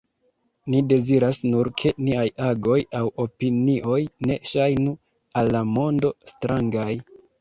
Ni 0.73 0.77
deziras 0.93 1.41
nur 1.49 1.67
ke 1.81 1.91
niaj 2.07 2.23
agoj 2.47 2.79
aŭ 2.99 3.03
opinioj 3.25 3.99
ne 4.29 4.39
ŝajnu 4.53 4.95
al 5.43 5.53
la 5.57 5.63
mondo 5.75 6.13
strangaj. 6.33 6.91